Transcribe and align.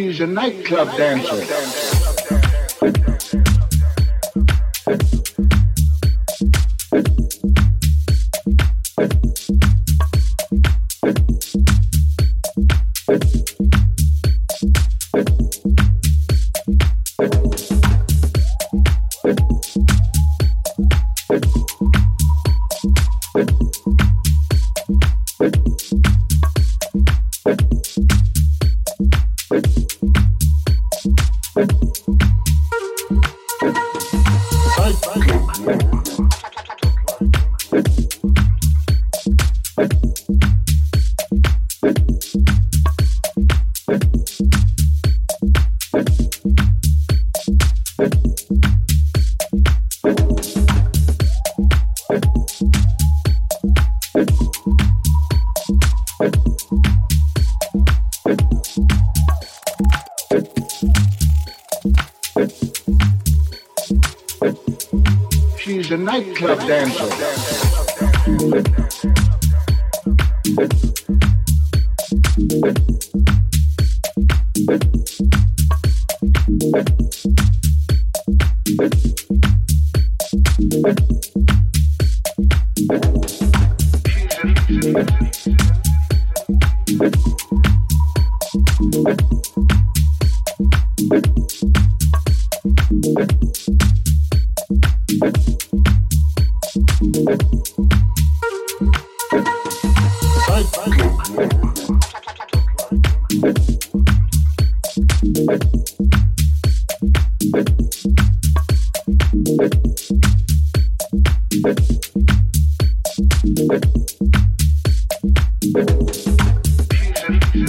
She's 0.00 0.18
a 0.20 0.26
nightclub 0.26 0.96
dancer. 0.96 1.99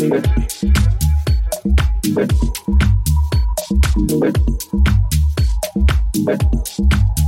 She's 0.02 0.10
a 0.10 0.16
nightclub 0.16 0.42
dancer. 6.26 7.21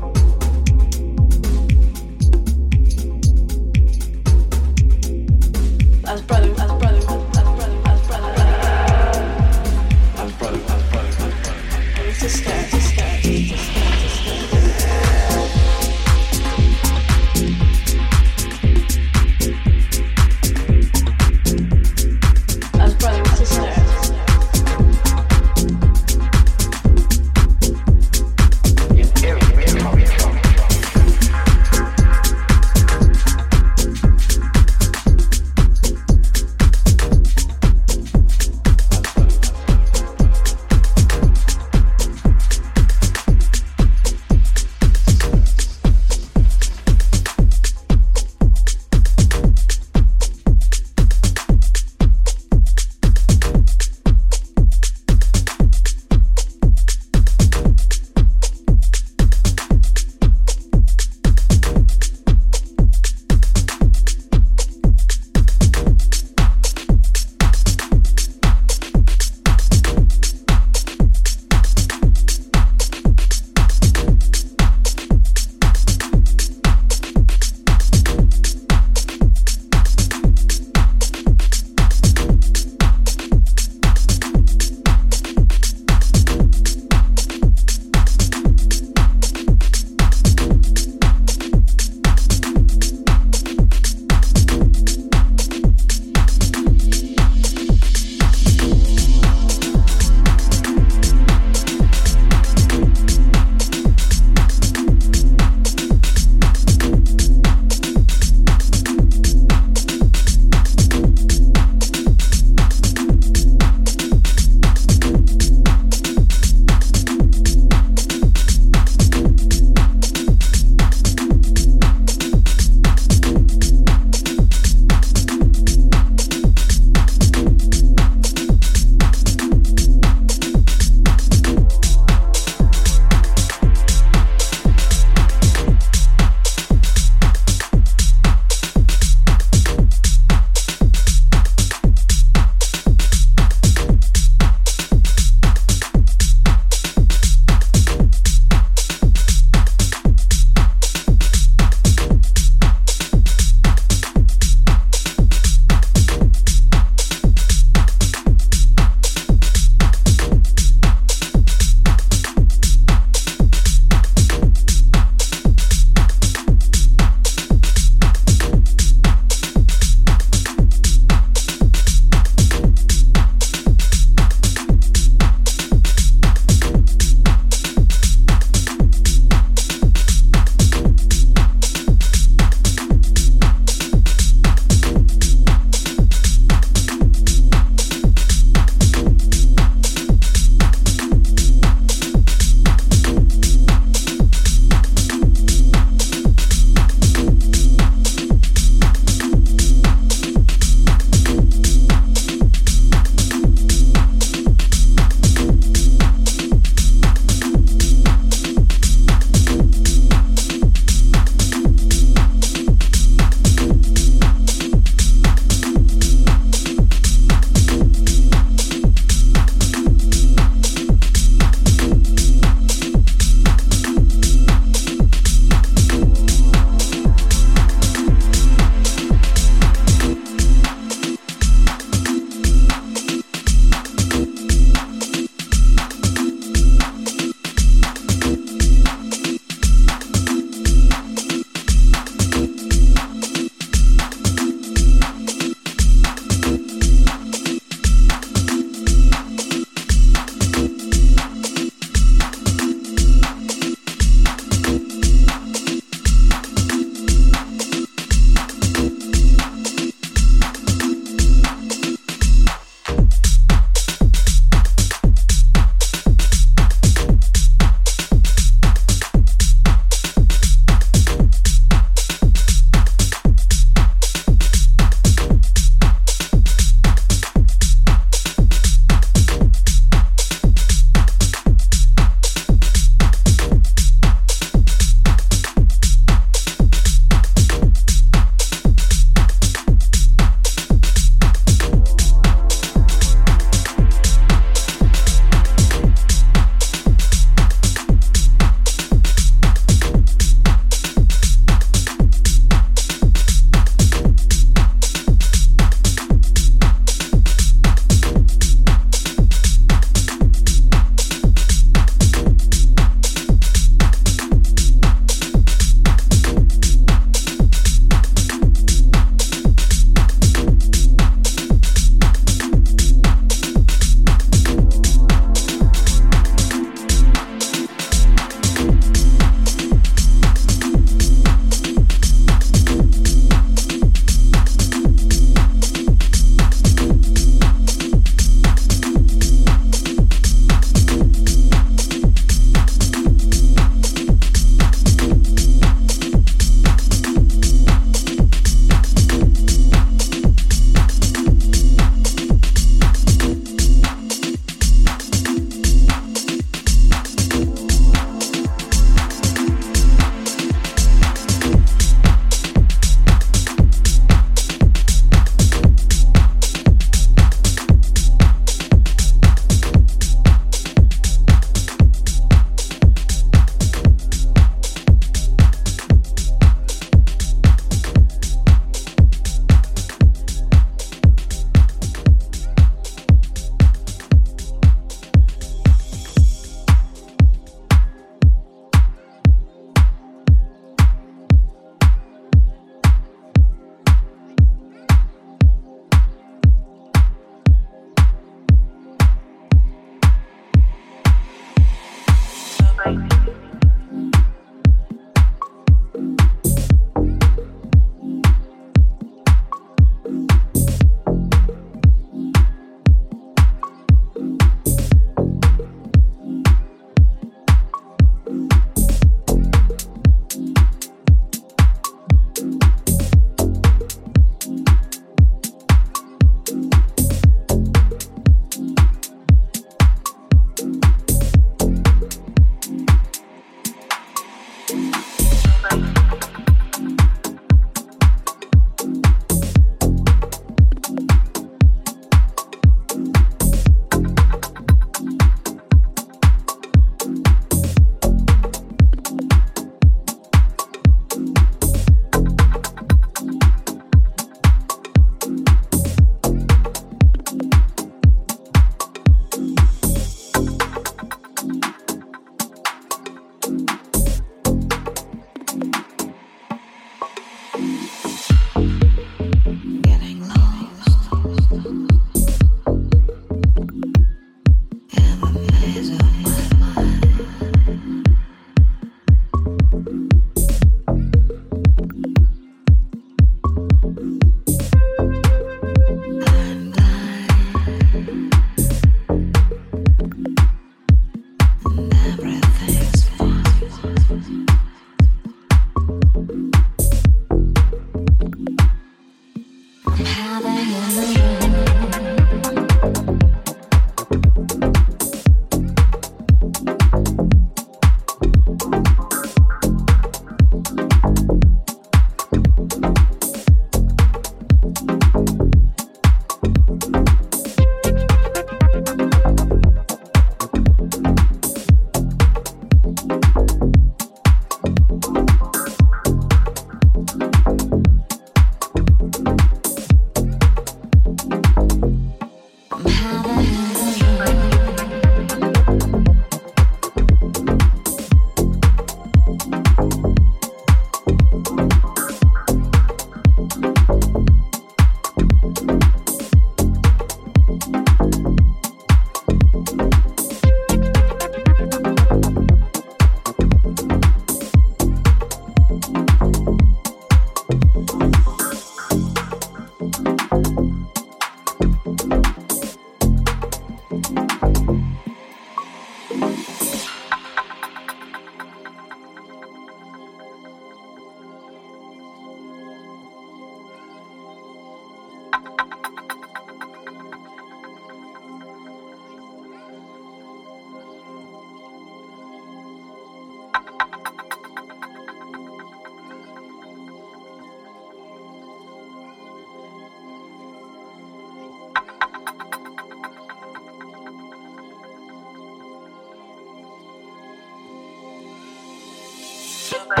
Sugar. 599.66 600.00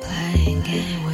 Playing 0.00 0.62
games. 0.62 1.05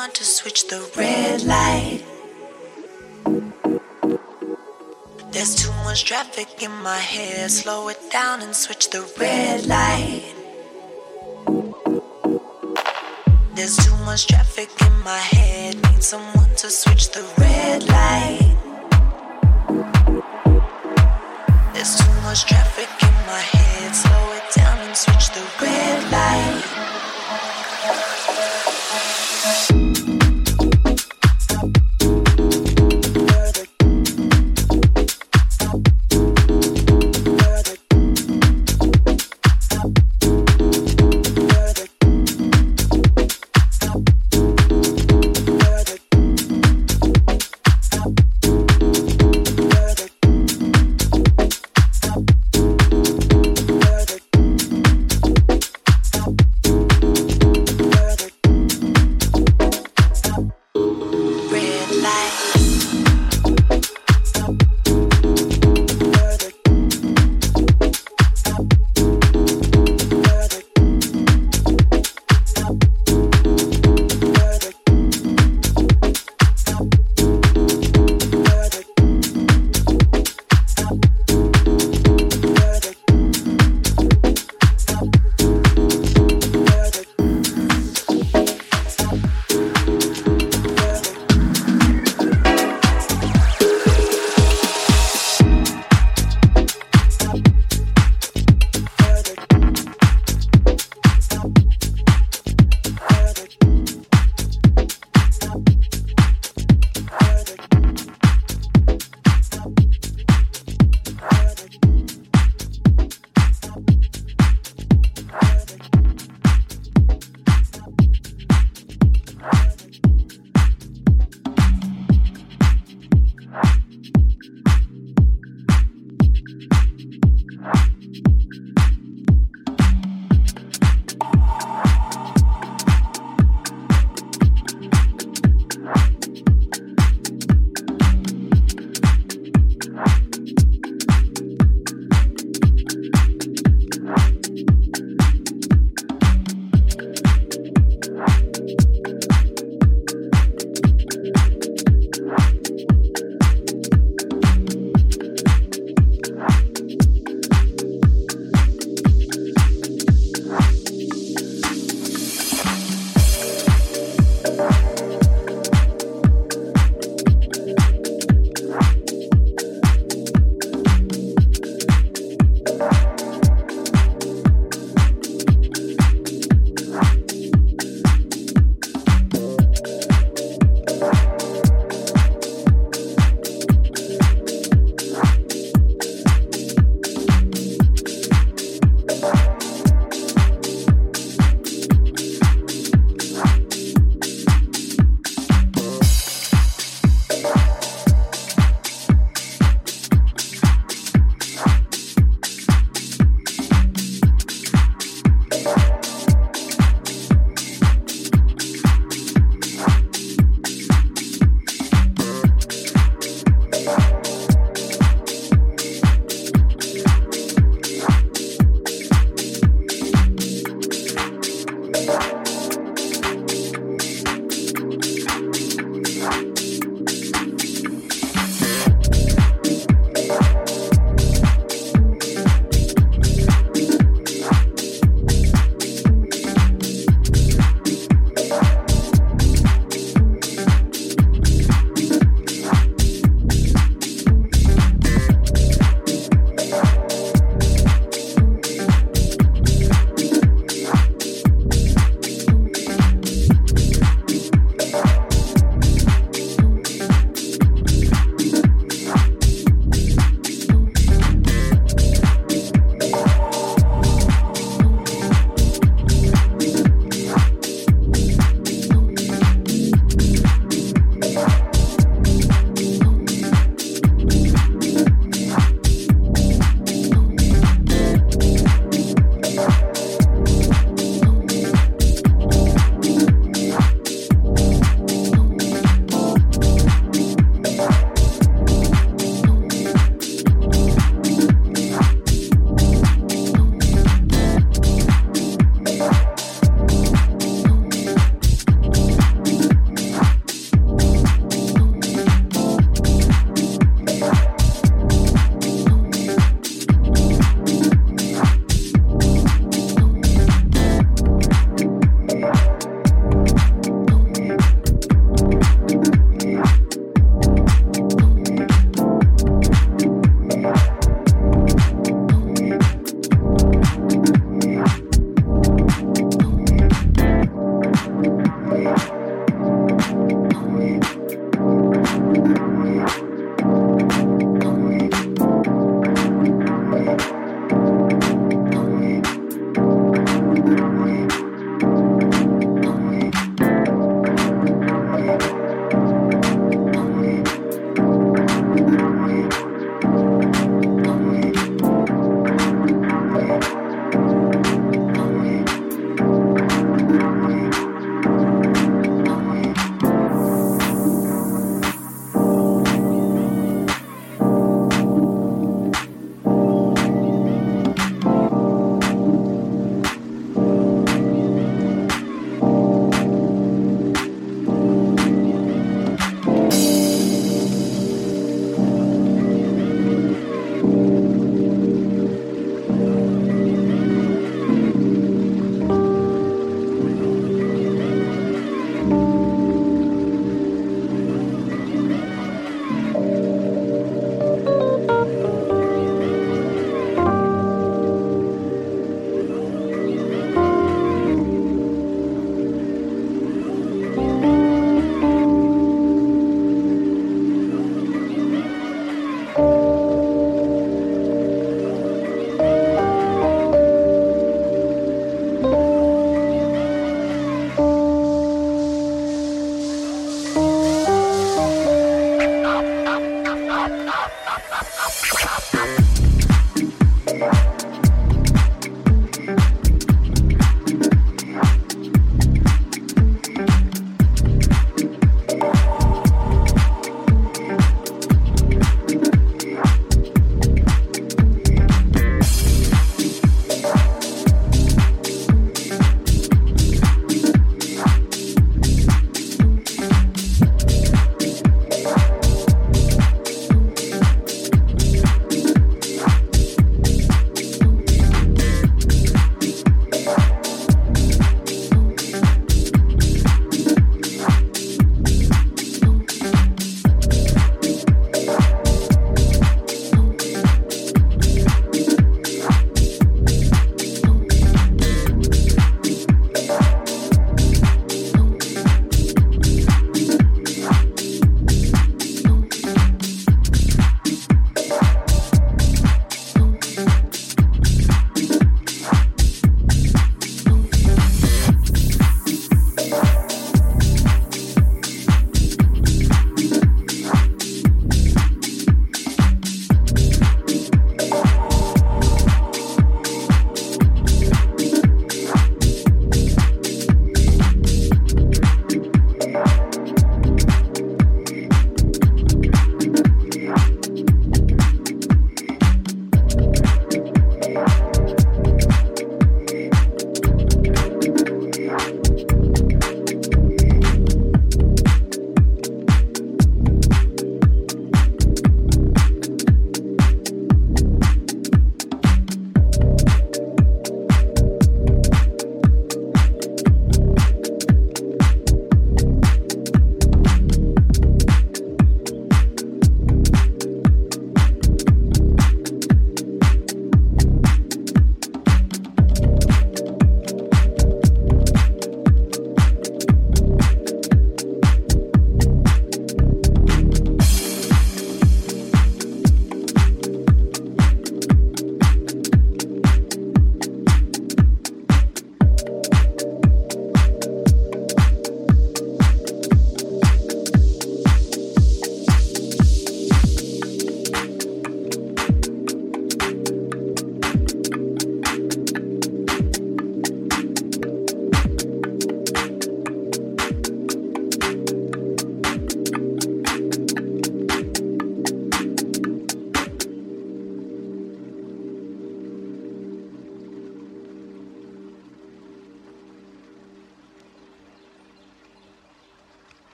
Someone 0.00 0.14
to 0.14 0.24
switch 0.24 0.66
the 0.68 0.80
red 0.96 1.42
light. 1.44 2.02
There's 5.30 5.54
too 5.54 5.72
much 5.84 6.06
traffic 6.06 6.62
in 6.62 6.72
my 6.82 6.96
head. 6.96 7.50
Slow 7.50 7.90
it 7.90 7.98
down 8.10 8.40
and 8.40 8.56
switch 8.56 8.88
the 8.88 9.02
red 9.20 9.66
light. 9.66 10.24
There's 13.54 13.76
too 13.76 13.96
much 14.06 14.26
traffic 14.28 14.70
in 14.80 14.98
my 15.00 15.18
head. 15.18 15.74
Need 15.92 16.02
someone 16.02 16.48
to 16.56 16.70
switch 16.70 17.10
the 17.10 17.22
red 17.36 17.86
light. 17.86 18.39